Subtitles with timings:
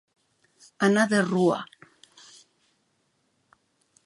[0.87, 1.59] Anar de rua.